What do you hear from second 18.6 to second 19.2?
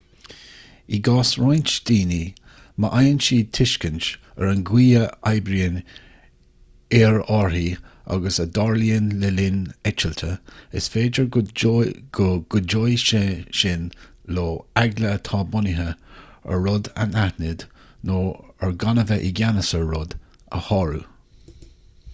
ar gan a